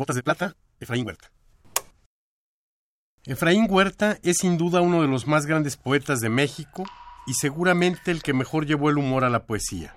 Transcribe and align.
Gotas 0.00 0.16
de 0.16 0.22
Plata, 0.22 0.56
Efraín 0.80 1.04
Huerta. 1.04 1.30
Efraín 3.26 3.66
Huerta 3.68 4.18
es 4.22 4.38
sin 4.38 4.56
duda 4.56 4.80
uno 4.80 5.02
de 5.02 5.08
los 5.08 5.26
más 5.26 5.44
grandes 5.44 5.76
poetas 5.76 6.20
de 6.20 6.30
México 6.30 6.86
y 7.26 7.34
seguramente 7.34 8.10
el 8.10 8.22
que 8.22 8.32
mejor 8.32 8.64
llevó 8.64 8.88
el 8.88 8.96
humor 8.96 9.24
a 9.24 9.28
la 9.28 9.44
poesía. 9.44 9.94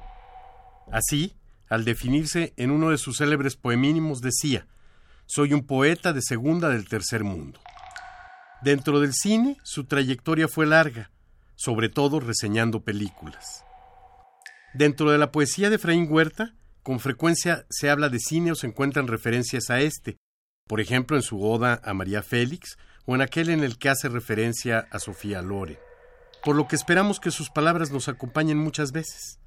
Así, 0.92 1.38
al 1.70 1.86
definirse 1.86 2.54
en 2.58 2.72
uno 2.72 2.90
de 2.90 2.98
sus 2.98 3.20
célebres 3.20 3.56
poemínimos, 3.56 4.20
decía, 4.20 4.68
soy 5.26 5.54
un 5.54 5.66
poeta 5.66 6.12
de 6.12 6.22
segunda 6.22 6.68
del 6.68 6.90
tercer 6.90 7.24
mundo. 7.24 7.62
Dentro 8.62 9.00
del 9.00 9.14
cine, 9.14 9.56
su 9.64 9.86
trayectoria 9.86 10.50
fue 10.50 10.66
larga, 10.66 11.12
sobre 11.56 11.88
todo 11.88 12.20
reseñando 12.20 12.84
películas. 12.84 13.64
Dentro 14.74 15.12
de 15.12 15.18
la 15.18 15.32
poesía 15.32 15.70
de 15.70 15.78
Efraín 15.78 16.08
Huerta, 16.12 16.56
con 16.84 17.00
frecuencia 17.00 17.66
se 17.70 17.90
habla 17.90 18.10
de 18.10 18.20
cine 18.20 18.52
o 18.52 18.56
se 18.56 18.68
encuentran 18.68 19.08
referencias 19.08 19.70
a 19.70 19.80
este, 19.80 20.18
por 20.68 20.82
ejemplo 20.82 21.16
en 21.16 21.24
su 21.24 21.42
oda 21.42 21.82
a 21.84 21.94
María 21.94 22.22
Félix 22.22 22.78
o 23.06 23.16
en 23.16 23.22
aquel 23.22 23.50
en 23.50 23.64
el 23.64 23.78
que 23.78 23.90
hace 23.90 24.10
referencia 24.10 24.88
a 24.92 25.00
Sofía 25.00 25.42
Loren, 25.42 25.80
por 26.44 26.56
lo 26.56 26.68
que 26.68 26.76
esperamos 26.76 27.20
que 27.20 27.32
sus 27.32 27.50
palabras 27.50 27.92
nos 27.92 28.10
acompañen 28.10 28.58
muchas 28.58 28.92
veces. 28.92 29.40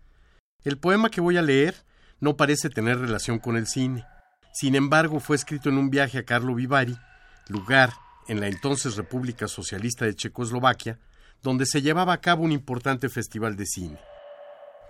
El 0.65 0.79
poema 0.79 1.11
que 1.11 1.21
voy 1.21 1.37
a 1.37 1.43
leer 1.43 1.75
no 2.21 2.37
parece 2.37 2.71
tener 2.71 2.99
relación 2.99 3.39
con 3.39 3.57
el 3.57 3.67
cine. 3.67 4.05
Sin 4.53 4.75
embargo, 4.75 5.21
fue 5.21 5.37
escrito 5.37 5.69
en 5.69 5.79
un 5.79 5.91
viaje 5.91 6.19
a 6.19 6.25
Carlo 6.25 6.55
Vivari, 6.55 6.97
lugar 7.49 7.93
en 8.27 8.41
la 8.41 8.49
entonces 8.49 8.97
República 8.97 9.47
Socialista 9.47 10.07
de 10.07 10.15
Checoslovaquia, 10.15 10.99
donde 11.43 11.67
se 11.67 11.83
llevaba 11.83 12.15
a 12.15 12.21
cabo 12.21 12.43
un 12.43 12.53
importante 12.53 13.09
festival 13.09 13.57
de 13.57 13.67
cine. 13.67 13.99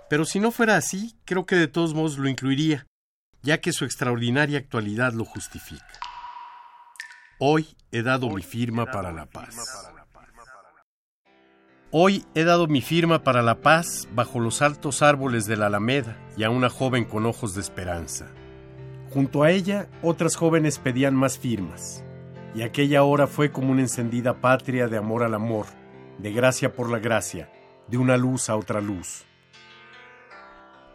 Pero 0.09 0.25
si 0.25 0.39
no 0.39 0.53
fuera 0.53 0.77
así, 0.77 1.17
creo 1.25 1.47
que 1.47 1.57
de 1.57 1.69
todos 1.69 1.95
modos 1.95 2.19
lo 2.19 2.29
incluiría, 2.29 2.87
ya 3.43 3.61
que 3.61 3.73
su 3.73 3.85
extraordinaria 3.85 4.59
actualidad 4.59 5.13
lo 5.13 5.25
justifica. 5.25 5.85
Hoy 7.39 7.77
he 7.91 8.03
dado 8.03 8.31
mi 8.31 8.43
firma 8.43 8.87
para 8.87 9.13
la 9.13 9.27
paz. 9.27 9.93
Hoy 11.91 12.25
he 12.35 12.45
dado 12.45 12.67
mi 12.67 12.81
firma 12.81 13.23
para 13.23 13.43
la 13.43 13.61
paz 13.61 14.09
bajo 14.13 14.41
los 14.41 14.63
altos 14.63 15.03
árboles 15.03 15.47
de 15.47 15.57
la 15.57 15.67
Alameda 15.67 16.17
y 16.37 16.45
a 16.45 16.51
una 16.51 16.71
joven 16.71 17.05
con 17.05 17.27
ojos 17.27 17.55
de 17.55 17.61
esperanza. 17.61 18.27
Junto 19.11 19.43
a 19.43 19.51
ella, 19.51 19.89
otras 20.03 20.37
jóvenes 20.37 20.79
pedían 20.79 21.15
más 21.15 21.39
firmas, 21.39 22.05
y 22.55 22.63
aquella 22.63 23.03
hora 23.03 23.27
fue 23.27 23.53
como 23.53 23.71
una 23.71 23.83
encendida 23.83 24.41
patria 24.41 24.89
de 24.89 24.97
amor 24.97 25.23
al 25.23 25.35
amor, 25.35 25.67
de 26.19 26.33
gracia 26.33 26.73
por 26.73 26.91
la 26.91 26.99
gracia, 26.99 27.51
de 27.89 27.99
una 27.99 28.17
luz 28.17 28.49
a 28.49 28.57
otra 28.57 28.81
luz. 28.81 29.26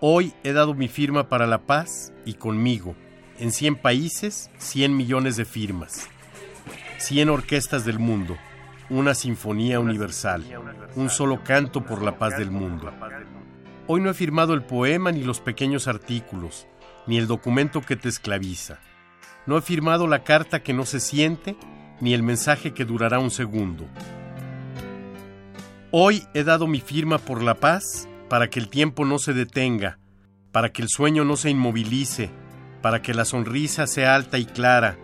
Hoy 0.04 0.34
he 0.44 0.52
dado 0.52 0.74
mi 0.74 0.88
firma 0.88 1.30
para 1.30 1.46
la 1.46 1.60
paz 1.60 2.12
y 2.26 2.34
conmigo, 2.34 2.96
en 3.38 3.52
100 3.52 3.76
países, 3.76 4.50
100 4.58 4.98
millones 4.98 5.36
de 5.36 5.46
firmas, 5.46 6.10
100 6.98 7.30
orquestas 7.30 7.86
del 7.86 8.00
mundo, 8.00 8.36
una 8.90 9.14
sinfonía 9.14 9.80
universal, 9.80 10.44
un 10.96 11.12
solo 11.12 11.44
canto 11.44 11.86
por 11.86 12.02
la 12.02 12.18
paz 12.18 12.36
del 12.36 12.50
mundo. 12.50 12.92
Hoy 13.86 14.02
no 14.02 14.09
he 14.09 14.16
firmado 14.16 14.56
el 14.56 14.64
poema 14.64 15.12
ni 15.12 15.24
los 15.24 15.40
pequeños 15.40 15.88
artículos, 15.88 16.66
ni 17.06 17.20
el 17.20 17.28
documento 17.28 17.81
que 17.81 17.96
te 17.96 18.09
esclaviza. 18.09 18.80
No 19.46 19.56
he 19.56 19.62
firmado 19.62 20.08
la 20.08 20.24
carta 20.24 20.64
que 20.64 20.74
no 20.74 20.88
se 20.88 21.00
siente, 21.00 21.56
ni 22.00 22.16
el 22.16 22.24
mensaje 22.24 22.74
que 22.74 22.86
durará 22.86 23.20
un 23.20 23.30
segundo. 23.30 23.86
Hoy 25.92 26.24
he 26.34 26.44
dado 26.44 26.66
mi 26.66 26.81
firma 26.81 27.20
por 27.20 27.44
la 27.44 27.54
paz 27.54 28.08
para 28.31 28.50
que 28.50 28.62
el 28.62 28.70
tiempo 28.70 29.04
no 29.04 29.20
se 29.20 29.34
detenga, 29.34 30.00
para 30.51 30.72
que 30.72 30.81
el 30.81 30.89
sueño 30.89 31.23
no 31.23 31.38
se 31.38 31.50
inmovilice, 31.50 32.29
para 32.81 33.01
que 33.01 33.13
la 33.13 33.25
sonrisa 33.25 33.88
sea 33.88 34.16
alta 34.16 34.38
y 34.38 34.45
clara, 34.45 34.97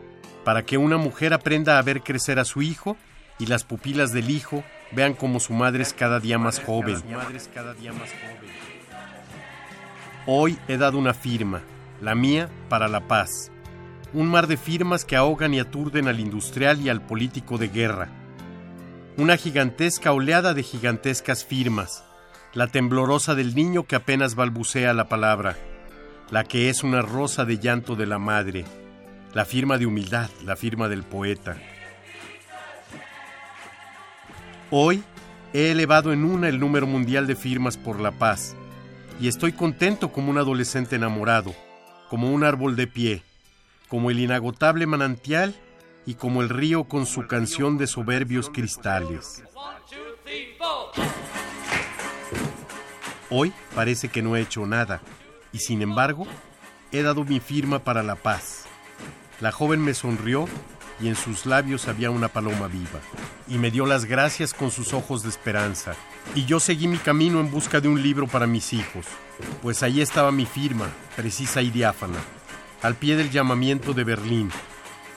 para 0.44 0.66
que 0.66 0.78
una 0.78 0.98
mujer 0.98 1.34
aprenda 1.34 1.78
a 1.78 1.82
ver 1.82 2.02
crecer 2.02 2.40
a 2.40 2.46
su 2.46 2.62
hijo 2.62 2.98
y 3.40 3.46
las 3.46 3.64
pupilas 3.64 4.12
del 4.12 4.30
hijo 4.30 4.64
vean 4.92 5.14
como 5.14 5.40
su 5.40 5.54
madre 5.54 5.84
es 5.84 5.94
cada 5.94 6.20
día 6.20 6.38
más 6.38 6.60
joven. 6.60 7.02
Hoy 10.26 10.58
he 10.68 10.78
dado 10.78 10.98
una 10.98 11.14
firma, 11.14 11.62
la 12.02 12.16
mía 12.16 12.50
para 12.70 12.88
la 12.88 13.08
paz. 13.08 13.52
Un 14.14 14.28
mar 14.28 14.48
de 14.48 14.58
firmas 14.58 15.06
que 15.06 15.16
ahogan 15.16 15.54
y 15.54 15.60
aturden 15.60 16.08
al 16.08 16.20
industrial 16.20 16.82
y 16.82 16.90
al 16.90 17.02
político 17.02 17.58
de 17.58 17.68
guerra. 17.68 18.10
Una 19.18 19.38
gigantesca 19.38 20.12
oleada 20.12 20.54
de 20.54 20.64
gigantescas 20.64 21.44
firmas. 21.44 22.04
La 22.58 22.66
temblorosa 22.66 23.36
del 23.36 23.54
niño 23.54 23.84
que 23.84 23.96
apenas 23.96 24.34
balbucea 24.34 24.92
la 24.96 25.08
palabra. 25.08 25.56
La 26.32 26.44
que 26.44 26.70
es 26.70 26.82
una 26.82 27.04
rosa 27.04 27.46
de 27.46 27.60
llanto 27.60 27.96
de 27.96 28.08
la 28.08 28.18
madre. 28.18 28.66
La 29.36 29.46
firma 29.46 29.78
de 29.78 29.86
humildad, 29.86 30.32
la 30.44 30.56
firma 30.56 30.90
del 30.90 31.04
poeta. 31.04 31.56
Hoy 34.72 35.04
he 35.54 35.70
elevado 35.70 36.12
en 36.12 36.26
una 36.26 36.50
el 36.50 36.60
número 36.60 36.88
mundial 36.88 37.28
de 37.28 37.36
firmas 37.36 37.78
por 37.78 38.00
la 38.00 38.10
paz 38.10 38.56
y 39.22 39.28
estoy 39.28 39.52
contento 39.52 40.12
como 40.12 40.32
un 40.32 40.40
adolescente 40.40 40.96
enamorado, 40.96 41.54
como 42.10 42.32
un 42.32 42.44
árbol 42.44 42.76
de 42.76 42.88
pie, 42.88 43.22
como 43.88 44.10
el 44.10 44.20
inagotable 44.20 44.88
manantial 44.88 45.54
y 46.08 46.16
como 46.16 46.42
el 46.42 46.50
río 46.50 46.86
con 46.86 47.06
su 47.06 47.28
canción 47.28 47.78
de 47.78 47.86
soberbios 47.86 48.50
cristales. 48.50 49.44
Hoy 53.30 53.54
parece 53.76 54.10
que 54.10 54.22
no 54.22 54.36
he 54.36 54.42
hecho 54.42 54.66
nada 54.66 55.02
y 55.52 55.60
sin 55.60 55.82
embargo 55.82 56.28
he 56.92 57.02
dado 57.02 57.24
mi 57.24 57.40
firma 57.40 57.80
para 57.80 58.04
la 58.04 58.16
paz. 58.16 58.66
La 59.42 59.52
joven 59.52 59.82
me 59.82 59.94
sonrió 59.94 60.48
y 61.00 61.08
en 61.08 61.16
sus 61.16 61.46
labios 61.46 61.88
había 61.88 62.10
una 62.10 62.28
paloma 62.28 62.68
viva, 62.68 63.00
y 63.48 63.58
me 63.58 63.70
dio 63.70 63.86
las 63.86 64.06
gracias 64.06 64.54
con 64.54 64.72
sus 64.72 64.94
ojos 64.94 65.24
de 65.24 65.30
esperanza. 65.30 65.94
Y 66.34 66.46
yo 66.46 66.60
seguí 66.60 66.88
mi 66.88 66.98
camino 66.98 67.40
en 67.40 67.52
busca 67.52 67.80
de 67.80 67.88
un 67.88 68.02
libro 68.02 68.28
para 68.28 68.48
mis 68.48 68.74
hijos, 68.74 69.06
pues 69.62 69.84
ahí 69.84 70.02
estaba 70.02 70.32
mi 70.32 70.46
firma, 70.46 70.90
precisa 71.16 71.62
y 71.62 71.70
diáfana, 71.70 72.18
al 72.82 72.96
pie 72.96 73.16
del 73.16 73.30
llamamiento 73.30 73.94
de 73.94 74.04
Berlín. 74.04 74.50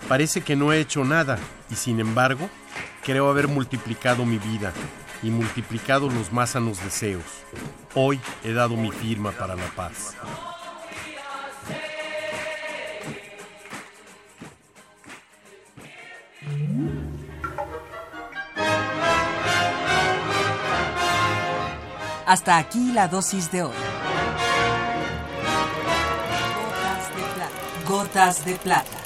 Parece 0.08 0.42
que 0.42 0.56
no 0.56 0.72
he 0.72 0.80
hecho 0.80 1.04
nada, 1.04 1.38
y 1.70 1.74
sin 1.76 2.00
embargo, 2.00 2.50
creo 3.02 3.30
haber 3.30 3.48
multiplicado 3.48 4.24
mi 4.26 4.38
vida 4.38 4.72
y 5.22 5.30
multiplicado 5.30 6.10
los 6.10 6.32
más 6.32 6.50
sanos 6.50 6.82
deseos. 6.82 7.24
Hoy 7.94 8.20
he 8.44 8.52
dado 8.52 8.76
mi 8.76 8.92
firma 8.92 9.32
para 9.32 9.56
la 9.56 9.66
paz. 9.74 10.14
Hasta 22.26 22.58
aquí 22.58 22.92
la 22.92 23.08
dosis 23.08 23.50
de 23.50 23.64
hoy. 23.64 23.74
Gotas 26.54 27.16
de 27.16 27.22
plata. 27.34 27.88
Gotas 27.88 28.44
de 28.44 28.54
plata. 28.54 28.99